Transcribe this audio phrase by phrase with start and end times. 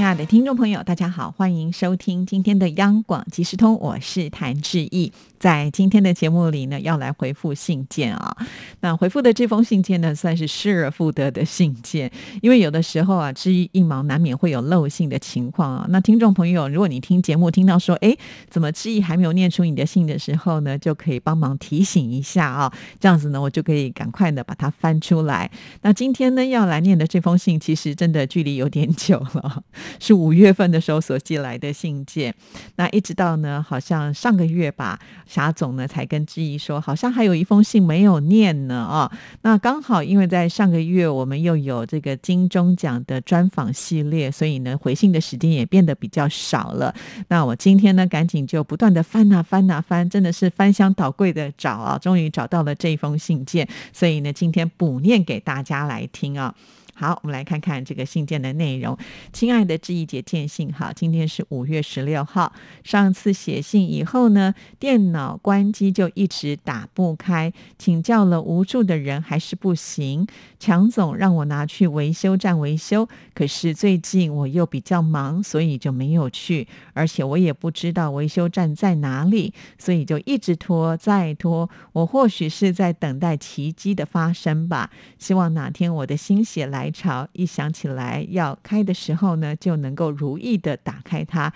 [0.00, 5.12] 亲爱的听众朋友，大家好，欢迎收听今天的央广即时通，我是谭志毅。
[5.38, 8.36] 在今天的节目里呢，要来回复信件啊。
[8.80, 12.10] 那回复的这封信件呢，算是失而复得的信件，
[12.40, 15.86] 因为有的时候啊，志毅一忙难免会有漏信的情况啊。
[15.90, 18.14] 那听众朋友，如果你听节目听到说，哎，
[18.48, 22.72] 怎么志毅还没有念出你的信的时候呢，就可以帮忙提醒一下啊。
[22.98, 25.50] 这样子呢，我就可以赶快的把它翻出来。
[25.82, 29.62] 那今天呢，要来念的这封信，其实真的距离有点久了，
[29.98, 32.34] 是五月份的时候所寄来的信件。
[32.76, 34.98] 那一直到呢，好像上个月吧。
[35.26, 39.10] 霞总呢才跟志毅说，好像还有一封信没有念呢啊。
[39.42, 46.94] 那刚好因为在上个月我们又有这个金钟奖的专访系列，所以呢回信的时间也变得比较少了。
[47.28, 56.54] 那我今天呢赶紧就不断的翻啊翻啊翻，真的是翻箱倒柜的找啊，终于找到了这一封信件，所以呢今天补念给大家来听啊。
[57.00, 58.94] 好，我们来看看这个信件的内容。
[59.32, 62.52] 亲爱的志毅姐，见信哈，今天是五月十六号。
[62.84, 70.26] 上次写信以后呢，电脑关机就一直打不开，请教了无数的人还是不行。
[70.58, 81.70] 强总让我拿去维修站维修，可是最近我又比较忙，所以就没有去，而且我也不知道维修站在哪里，所以就一直拖再拖。
[81.94, 86.89] 我或许是在等待奇迹的发生吧，希望哪天我的心血来。
[86.90, 91.52] 潮一想起来要开的时候呢，就能够如意的打开它。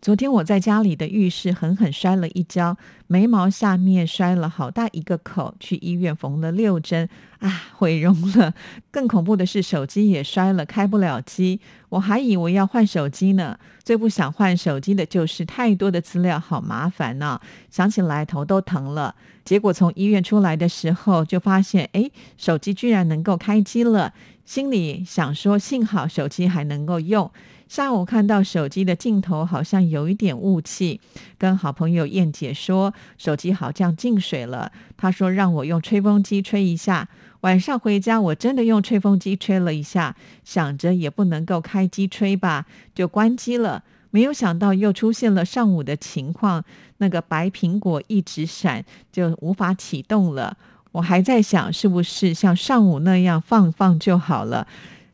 [0.00, 2.76] 昨天我在家里的浴室狠狠摔了一跤，
[3.08, 7.08] 眉毛下面摔了好大一个口，去医院缝了六针，
[7.40, 8.54] 啊，毁容了。
[8.92, 11.60] 更恐怖的是手机也摔了，开不了机。
[11.88, 13.58] 我还以为要换手机呢。
[13.82, 17.40] 最不想换手机的就是太多的资料，好麻烦呢。
[17.68, 19.16] 想起来头都疼了。
[19.44, 24.14] 结果从医院出来的时候，就发现，哎，手机居然能够开机了。
[24.48, 27.30] 心里想说，幸好手机还能够用。
[27.68, 30.98] 下午看到手机的镜头好像有一点雾气，
[31.36, 34.72] 跟好朋友燕姐说手机好像进水了。
[34.96, 37.06] 她说让我用吹风机吹一下。
[37.42, 42.64] 晚上回家我真的用吹风机吹了一下，想着也不能够开机吹吧，
[42.94, 43.84] 就关机了。
[44.10, 46.64] 没有想到又出现了上午的情况，
[46.96, 48.82] 那个白苹果一直闪，
[49.12, 50.56] 就无法启动了。
[50.98, 54.66] 我还在想是不是像上午那样放放就好了。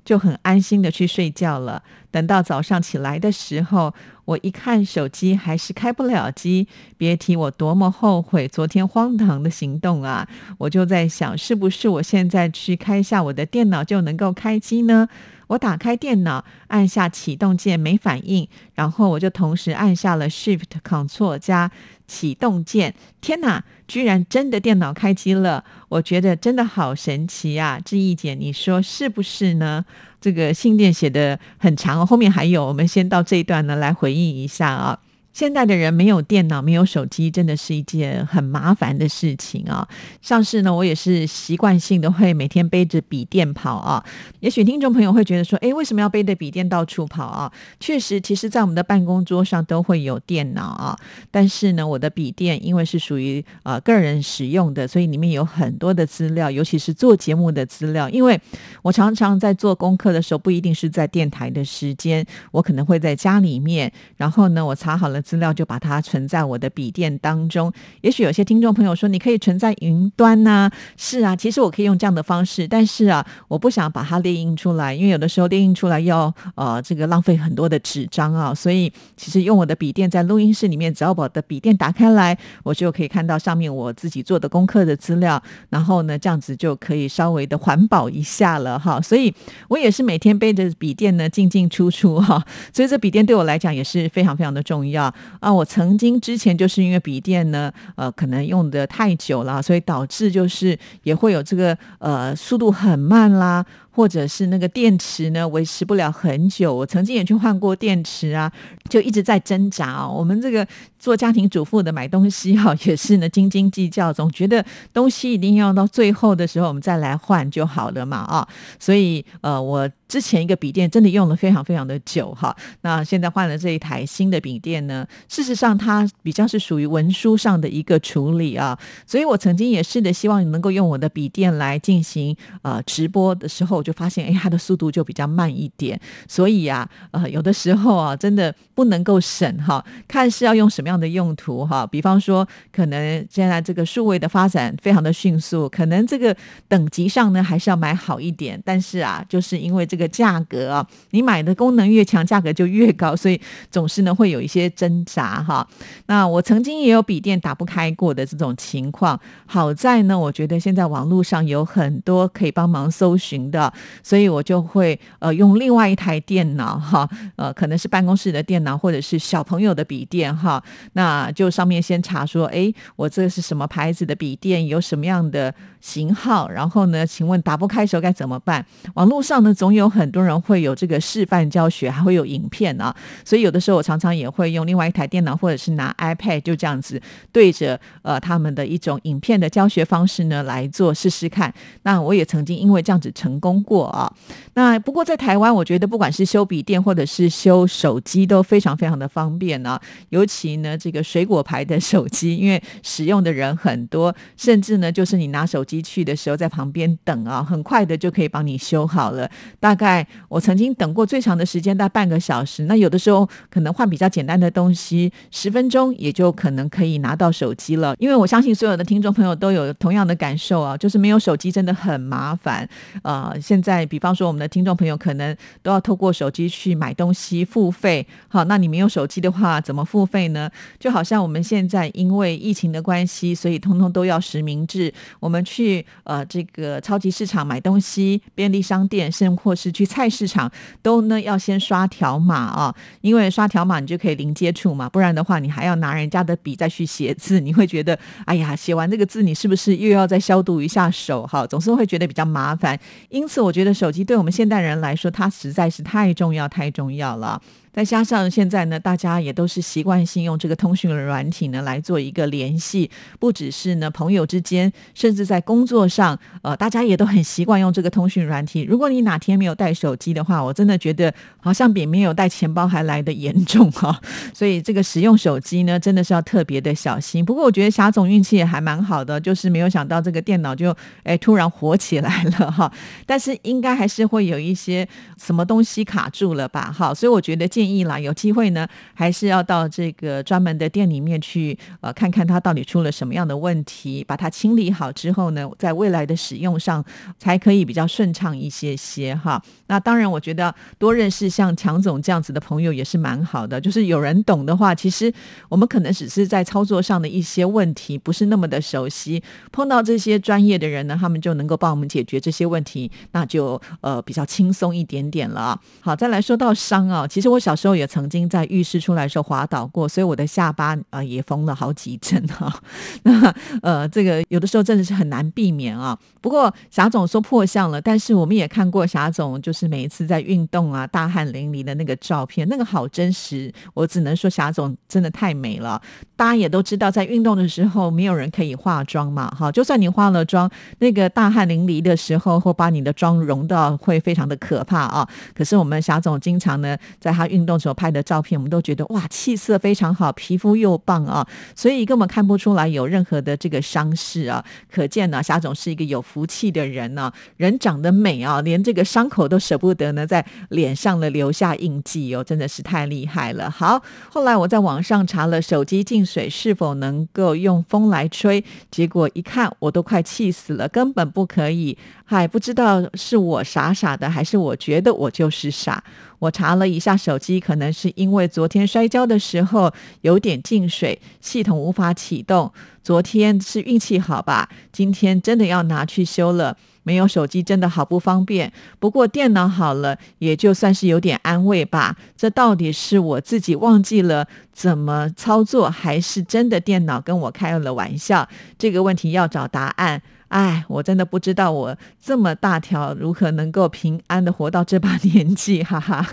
[0.04, 1.82] 就很安心的去睡觉了。
[2.10, 3.94] 等到早上起来的时候，
[4.26, 6.68] 我一看手机还是开不了机，
[6.98, 10.28] 别提我多么后悔昨天荒唐的行动啊！
[10.58, 15.08] 我就在想，是不是我现在去开一下我的电脑就能够开机呢？
[15.46, 21.70] 我打开电脑，按下启动键没反应，然后我就同时按下了 Shift Ctrl 加
[22.06, 22.94] 启动键。
[23.20, 25.64] 天哪，居然真的电脑开机了！
[25.88, 27.80] 我觉得真的好神奇啊！
[27.84, 29.84] 志毅姐，你说是不是呢？
[30.20, 34.98] 这个信件写的很长，后面还有，我们先到这一段呢来回应一下啊。
[35.34, 39.86] 现代的人没有电脑、没有手机，真的是一件很麻烦的事情啊。
[40.22, 44.02] 像是呢，我也是习惯性的会每天背着笔电跑啊。
[44.38, 47.52] 也许听众朋友会觉得说，哎，为什么要背着笔电到处跑啊？
[47.80, 50.96] 确实，其实在我们的办公桌上都会有电脑啊。
[51.32, 58.08] 但是呢，我的笔电因为是属于呃个人使用的，所以里面有很多的资料，尤其是做节目的资料。
[58.08, 58.40] 因为
[58.82, 65.23] 我常常在做功课的时候，不一定是在电台的时间，我可能会在家里面，然后呢，我查好了。
[65.24, 67.72] 资料就把它存在我的笔电当中。
[68.02, 70.70] 也许有些听众朋友说，你可以存在云端呐？
[70.96, 78.54] 是啊，其实我可以用这样的方式，但是啊，我不想把它列印出来，因为有的时候列印出来要呃这个浪费很多的纸张啊。
[78.54, 85.42] 所以其实用我的笔电在录音室里面，只要把我的笔电打开来，我就可以看到上面我自己做的功课的资料。
[85.70, 89.00] 然后呢，这样子就可以稍微的环保一下了哈。
[89.00, 89.32] 所以
[89.68, 92.44] 我也是每天背着笔电呢进进出出哈。
[92.72, 95.13] 所以这笔电对我来讲也是非常非常的重要。
[95.40, 103.64] 啊，我曾经之前就是因为笔电呢，呃，可能用的太久了，所以导致就是也会有这个呃速度很慢啦。
[103.96, 106.74] 或者是那个电池呢，维持不了很久。
[106.74, 108.50] 我曾经也去换过电池啊，
[108.90, 110.12] 就一直在挣扎哦。
[110.12, 110.66] 我们这个
[111.04, 118.48] 做家庭主妇的买东西哈，也是呢斤斤计较，总觉得东西一定要到最后的时候我们再来换就好了嘛啊。
[118.80, 122.56] 所以呃，我之前一个笔电真的用了非常非常的久哈。
[122.80, 128.78] 那现在换了这一台新的笔电呢，事实上它比较是属于文书上的一个处理啊。
[129.06, 133.74] 所以我曾经也试着希望你能够用我的笔电来进行呃直播的时候。
[133.74, 136.00] 我就发现，哎，它的速度就比较慢一点。
[136.28, 141.86] 所以啊，呃，有的时候啊，真的不能够省哈，看是要用什么样的用途哈。
[141.86, 146.36] 比方说，可能现在这个数位的发展非常的迅速，可能这个
[146.68, 148.60] 等级上呢还是要买好一点。
[148.64, 155.66] 但是啊，就是因为这个价格啊，你买的功能越强，价格就越高，所以总是呢会有一些挣扎哈。
[156.06, 170.62] 那我曾经也有笔电打不开过的这种情况，好在呢，我觉得现在网络上有很多可以帮忙搜寻的，所以我就会呃用另外一台电脑哈，呃可能是办公室的电脑或者是小朋友的笔电哈，
[170.92, 178.64] 那就上面先查说，哎，我这是什么牌子的笔电，有什么样的型号，然后呢，请问打不开时候该怎么办？
[178.94, 182.94] 网络上呢总有很多人会有这个示范教学，还会有影片啊，
[183.24, 187.00] 所以有的时候我常常也会用另外一台电脑或者是拿 iPad 就这样子
[187.32, 191.52] 对着呃他们的一种影片的教学方式呢来做试试看。
[191.82, 194.12] 那我也曾经因为这样子成功过啊。
[194.54, 199.78] 那不过在台湾，我觉得不管是修笔电或者是修手机都非常非常的方便呢。
[200.10, 209.30] 尤其呢这个水果牌的手机，因为使用的人很多，甚至呢就是你拿手机去的时候在旁边等啊，很快的就可以帮你修好了。
[209.60, 212.64] 大概我曾经等过最长的时间大概半个小时。
[212.64, 217.94] 那有的时候可能换比较简单的东西，十分钟也就可能可以拿到手机了。
[217.98, 222.68] 因为我相信所有的听众朋友都有同样的感受啊，就是没有手机真的很麻烦。
[223.02, 230.50] 呃，现在比方说我们的听众朋友可能都要透过手机去买东西付费，好，那你没有手机的话怎么付费呢？
[230.78, 234.92] 就好像我们现在因为疫情的关系，所以通通都要实名制。
[235.20, 240.50] 我们去呃这个超级市场买东西，便利商店，甚或是去菜市场，
[240.82, 251.26] 都呢要先刷条码啊，因为刷条码你就可以零接触嘛，不然的话你还要拿人家的笔再去写字，你会觉得哎呀，写完这个字你是不是又要再消毒一下手？
[251.26, 252.78] 哈，总是会觉得比较麻烦。
[253.08, 257.40] 因此，我觉得手机对我们现代人来说，它实在是太重要、太重要了。
[257.74, 268.62] 再加上现在呢，大家也都是习惯性用这个通讯软体呢来做一个联系，不只是呢朋友之间，甚至在工作上，呃，大家也都很习惯用这个通讯软体。
[268.62, 274.00] 如果你哪天没有带手机的话，我真的觉得好像比没有带钱包还来的严重哈。
[274.32, 277.24] 所以这个使用手机呢，真的是要特别的小心。
[277.24, 282.72] 不过我觉得霞总运气也还蛮好的，就是没有想到这个电脑就哎突然火起来了哈。
[283.04, 286.72] 但是应该还是会有一些什么东西卡住了吧？
[286.72, 296.84] 哈，所以我觉得建建议啦，有机会呢，还是要到这个专门的店里面去，呃，看看它到底出了什么样的问题，把它清理好之后呢，在未来的使用上
[297.18, 299.42] 才可以比较顺畅一些些哈。
[299.68, 305.10] 那当然，我觉得多认识像强总这样子的朋友也是蛮好的，就是有人懂的话，其实
[305.48, 315.58] 我们可能只是在操作上的一些问题不是那么的熟悉，碰到这些专业的人呢，他们就能够帮我们解决这些问题，那就呃比较轻松一点点了。
[315.80, 317.53] 好，再来说到伤啊，其实我小。
[317.54, 322.52] 时候也曾经在浴室出来的时候滑倒过，所以我的下巴啊也缝了好几针哈。
[323.04, 325.98] 那呃，这个有的时候真的是很难避免啊。
[326.20, 333.52] 不过霞总说破相了，但是我们也看过霞总就是每一次在运动啊大汗淋漓的那个照片，那个好真实。
[333.74, 335.80] 我只能说霞总真的太美了。
[336.16, 345.08] 大家也都知道，在运动的时候没有人可以化妆嘛，哈，就算你化了妆，那个大汗淋漓的时候，会把你的妆融到会非常的可怕啊。
[345.34, 354.44] 可是我们霞总经常呢，在他运动时候拍的照片，我们都觉得哇，气色非常好，皮肤又棒啊，所以根本看不出来有任何的这个伤势啊。
[354.70, 363.50] 可见呢，霞总是一个有福气的人呢，人长得美啊，连这个伤口都舍不得呢，在脸上呢留下印记哦，真的是太厉害了。
[363.50, 366.04] 好，后来我在网上查了手机进。
[366.04, 368.44] 水是否能够用风来吹？
[368.70, 371.78] 结果一看，我都快气死了，根本不可以。
[372.06, 375.82] 嗨，不知道是我傻傻的，还是我觉得我就是傻。
[376.18, 382.52] 我查了一下手机，可能是因为昨天摔跤的时候有点进水，系统无法启动。
[382.82, 384.48] 昨天是运气好吧？
[384.70, 386.56] 今天真的要拿去修了。
[386.86, 388.52] 没有手机真的好不方便。
[388.78, 391.96] 不过电脑好了，也就算是有点安慰吧。
[392.14, 398.28] 这到底是我自己忘记了怎么操作，还是真的电脑跟我开了玩笑？
[398.58, 400.02] 这个问题要找答案。
[400.34, 406.04] 哎，我真的不知道我这么大条如何能够平安的活到这把年纪，哈哈。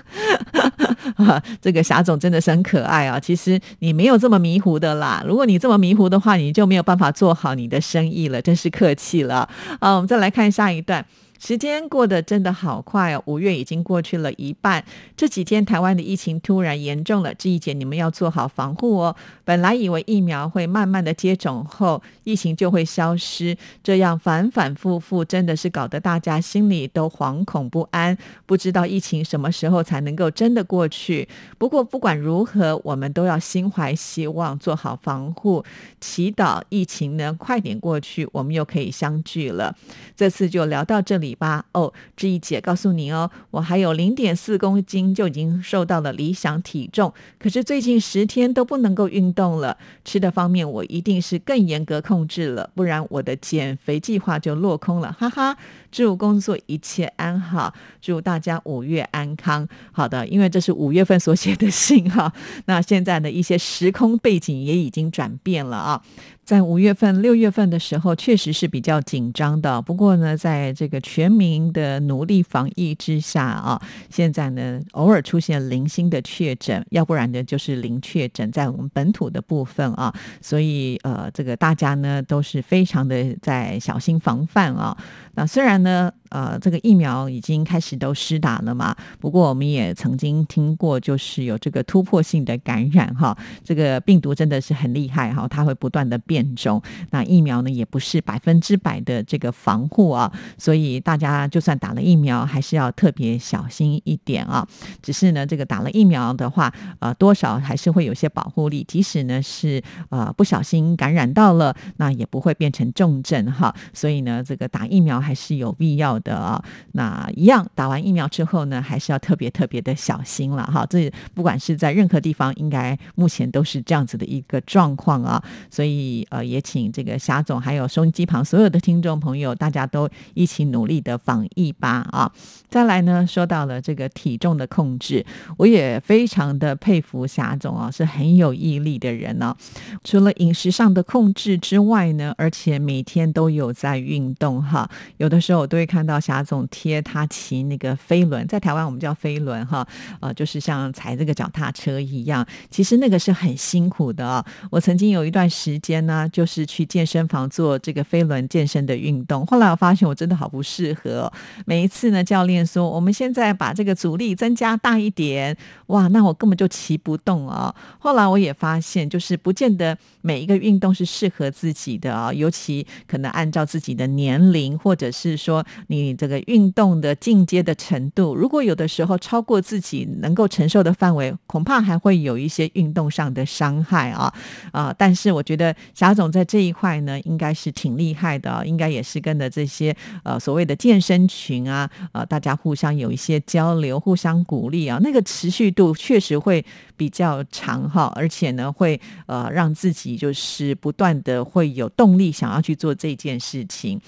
[1.59, 3.19] 这个霞总真的是很可爱啊。
[3.19, 5.23] 其实你没有这么迷糊的啦。
[5.25, 8.39] 如果你这么迷糊的话，你就没有办法做好你的生意了。
[8.39, 9.49] 真是客气了。
[9.79, 11.03] 啊，我们再来看下一段。
[11.43, 14.85] 时间过得真的好快哦，五月已经过去了一半。
[15.17, 19.15] 这几天台湾的疫情突然严重了，志毅姐你们要做好防护哦。
[19.43, 31.27] 本来以为疫苗会慢慢的接种后，疫情就会消失，这样反反复复，真的是搞得大家心里都惶恐不安，不知道疫情什么时候才能够真的过去。
[31.57, 35.65] 不过不管如何，我们都要心怀希望，做好防护，
[35.99, 39.75] 祈祷疫情呢快点过去，我们又可以相聚了。
[40.15, 41.30] 这次就聊到这里。
[41.35, 49.77] 吧哦，志毅姐告诉你哦，我还有零点四公斤就已经瘦到了理想体重，可是最近十天都不能够运动了。
[50.03, 55.57] 吃的方面我一定是更严格控制了，不然我的减肥计划就落空了，哈哈。
[55.91, 59.67] 祝工作一切安好，祝大家五月安康。
[59.91, 62.31] 好的，因为这是五月份所写的信哈，
[62.63, 66.01] 那现在的一些时空背景也已经转变了啊。
[66.51, 69.81] 在五月份、六月份的时候，确实是比较紧张的。
[69.81, 80.13] 不过呢，在这个全民的努力防疫之下啊，现在呢，偶尔出现零星的确诊，要不然呢就是零确诊在我们本土的部分啊。
[80.41, 84.97] 所以呃，这个大家呢都是非常的在小心防范啊。
[85.35, 86.11] 那虽然呢。
[86.31, 88.95] 呃，这个疫苗已经开始都施打了嘛？
[89.19, 93.37] 不过我们也曾经听过，就是有这个突破性的感染哈。
[93.65, 96.81] 这个病毒真的是很厉害哈，它会不断的变种。
[97.09, 104.65] 那疫苗呢，也不是百分之百的这个防护啊，所以大家就算打了疫苗，还是要特别小心一点啊。
[105.01, 113.75] 只是呢，这个打了疫苗的话，呃，多少还是会有些保护力，即使呢是呃不小心感染到了，那也不会变成重症哈。
[113.93, 116.20] 所以呢，这个打疫苗还是有必要。
[116.21, 116.63] 的啊，
[116.93, 120.85] 那一样打完疫苗之后呢，还是要特别特别的小心了哈。
[120.89, 125.43] 这不管是在任何地方，应该目前都是这样子的一个状况啊。
[125.69, 132.31] 所以呃，也请这个霞总还有收音机旁所有的听众朋友，大家都一起努力的防疫吧啊。
[132.69, 135.25] 再来呢，说到了这个体重的控制，
[135.57, 139.55] 我也非常的佩服霞总啊，是很有毅力的人呢。
[140.03, 144.89] 除了饮食上的控制之外呢，而且每天都有在运动哈。
[145.17, 146.10] 有的时候我都会看到。
[146.11, 149.87] 到霞总贴他骑那个飞轮，在台湾我们叫飞轮哈，
[150.19, 152.45] 呃，就是像踩这个脚踏车一样。
[152.69, 154.45] 其实那个是很辛苦的。
[154.69, 159.45] 我曾经有一段时间呢，就是去健身房做这个飞轮健身的运动。
[159.45, 161.31] 后来我发现我真的好不适合。
[161.65, 165.55] 每一次呢，教练说我们现在把这个阻力增加大一点，
[165.87, 167.73] 哇，那我根本就骑不动啊。
[167.97, 176.00] 后来我也发现，就是不见得每一个运动是适合自己的啊，尤其可能按照自己的年龄，或者是说你。
[176.01, 184.33] 你这个运动的进阶的程度，如果有的时候超过自己能够承受的范围，恐怕还会有一些运动上的伤害啊
[184.71, 184.93] 啊！
[184.97, 196.63] 但是我觉得霞总在这一块呢，应该是挺厉害的，应该也是跟着这些呃所谓的健身群啊，呃，大家互相有一些交流，互相鼓励啊，那个持续度确实会
[196.97, 203.99] 比较长哈，而且呢，会呃让自己就是不断的会有动力想要去做这件事情。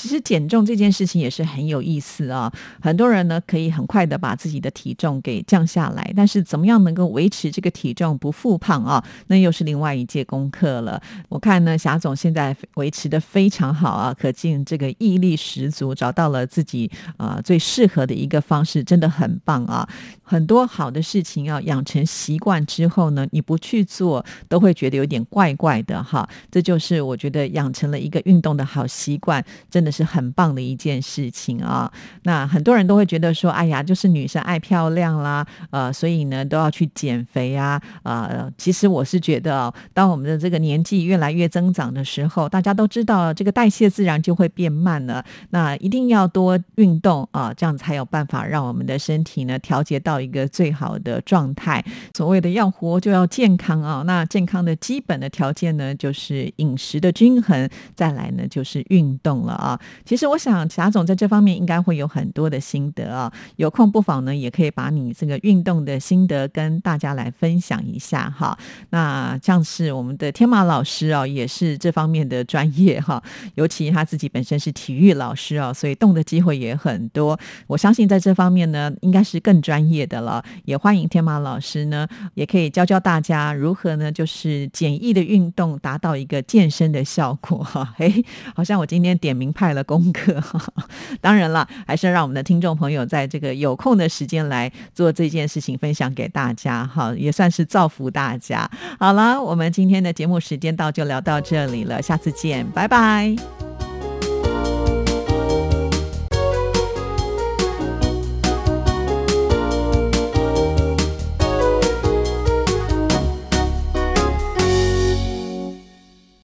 [0.00, 9.04] 其实减重这件事情也是很有意思啊，很多人呢可以很快的把自己的体重给降下来，但是怎么样能够维持这个体重不复胖啊？
[9.26, 11.02] 那又是另外一届功课了。
[11.28, 19.88] 我看呢，霞总现在维持的非常好啊，可见这个毅力十足，找到了自己啊最适合的一个方式，真的很棒啊！
[20.22, 26.28] 很多好的事情要养成习惯之后呢，你不去做都会觉得有点怪怪的哈。
[26.52, 29.44] 这就是我觉得养成了一个运动的好习惯。
[29.68, 31.90] 真的是很棒的一件事情啊！
[32.22, 51.84] 那很多人都会觉得说，哎呀，就是女生爱漂亮啦，呃，所以呢都要去减肥啊，呃，其实我是觉得，当我们的这个年纪越来越增长的时候，大家都知道这个代谢自然就会变慢了，那一定要多运动啊，这样才有办法让我们的身体呢调节到一个最好的状态。
[52.16, 59.77] 所谓的要活就要健康啊，那健康的基本的条件呢就是饮食的均衡，再来呢就是运动了啊。
[60.04, 68.56] 其实我想霞总在这方面应该会有很多的心得啊，有空不妨呢也可以把你这个运动的心得跟大家来分享一下哈。
[68.90, 73.22] 那像是我们的天马老师啊，也是这方面的专业哈，
[73.56, 77.38] 尤其他自己本身是体育老师啊，所以动的机会也很多。
[77.66, 80.42] 我相信在这方面呢，应该是更专业的了。
[80.64, 87.92] 也欢迎天马老师呢，也可以教教大家如何呢，就是简易的运动达到一个健身的效果哈。
[87.98, 89.48] 嘿，好像我今天点名。
[89.58, 90.40] 派了功课，
[91.20, 98.70] 当然了，还是让我们的听众朋友在这个有空的时间来做这件事情，分享给大家，哈，也算是造福大家。
[99.00, 103.67] 好了，我们今天的节目时间到，就聊到这里了，下次见，拜拜。